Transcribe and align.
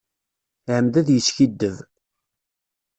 Iεemmed 0.69 0.95
ad 1.01 1.05
d-yeskiddeb. 1.07 1.75